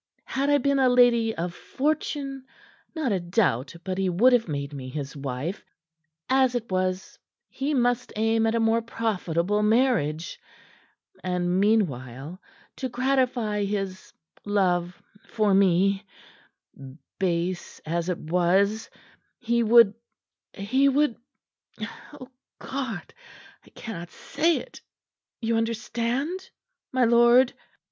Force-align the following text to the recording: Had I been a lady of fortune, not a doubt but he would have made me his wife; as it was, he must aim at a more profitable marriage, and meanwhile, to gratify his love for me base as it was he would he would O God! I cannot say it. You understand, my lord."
Had 0.25 0.49
I 0.49 0.57
been 0.57 0.79
a 0.79 0.89
lady 0.89 1.35
of 1.35 1.53
fortune, 1.53 2.43
not 2.95 3.11
a 3.11 3.19
doubt 3.19 3.75
but 3.83 3.99
he 3.99 4.09
would 4.09 4.33
have 4.33 4.47
made 4.47 4.73
me 4.73 4.89
his 4.89 5.15
wife; 5.15 5.63
as 6.27 6.55
it 6.55 6.71
was, 6.71 7.19
he 7.51 7.75
must 7.75 8.11
aim 8.15 8.47
at 8.47 8.55
a 8.55 8.59
more 8.59 8.81
profitable 8.81 9.61
marriage, 9.61 10.39
and 11.23 11.59
meanwhile, 11.59 12.41
to 12.77 12.89
gratify 12.89 13.63
his 13.63 14.11
love 14.43 14.99
for 15.27 15.53
me 15.53 16.03
base 17.19 17.77
as 17.85 18.09
it 18.09 18.17
was 18.17 18.89
he 19.37 19.61
would 19.61 19.93
he 20.55 20.89
would 20.89 21.15
O 22.13 22.27
God! 22.57 23.13
I 23.63 23.69
cannot 23.75 24.09
say 24.09 24.57
it. 24.57 24.81
You 25.41 25.57
understand, 25.57 26.49
my 26.91 27.05
lord." 27.05 27.53